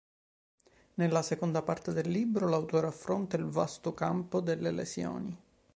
[0.95, 5.37] Nella seconda parte del libro l'autore affronta il vasto campo delle lesioni.